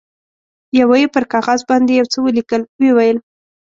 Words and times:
یوه 0.79 0.95
یې 1.01 1.07
پر 1.13 1.23
کاغذ 1.33 1.59
باندې 1.69 1.91
یو 1.99 2.07
څه 2.13 2.17
ولیکل، 2.25 2.61
ویې 2.79 2.91
ویل. 2.95 3.17